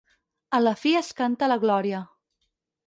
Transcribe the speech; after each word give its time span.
A 0.59 0.61
la 0.61 0.73
fi 0.85 0.95
es 1.03 1.11
canta 1.21 1.51
la 1.53 1.59
glòria. 1.67 2.05